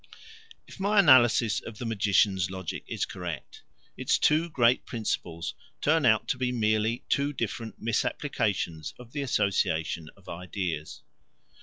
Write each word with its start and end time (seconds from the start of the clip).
If 0.65 0.79
my 0.79 0.97
analysis 0.97 1.59
of 1.59 1.77
the 1.77 1.85
magician's 1.85 2.49
logic 2.49 2.83
is 2.87 3.05
correct, 3.05 3.61
its 3.95 4.17
two 4.17 4.49
great 4.49 4.83
principles 4.83 5.53
turn 5.79 6.07
out 6.07 6.27
to 6.29 6.39
be 6.39 6.51
merely 6.51 7.03
two 7.07 7.33
different 7.33 7.79
misapplications 7.79 8.95
of 8.97 9.11
the 9.11 9.21
association 9.21 10.09
of 10.17 10.27
ideas. 10.27 11.03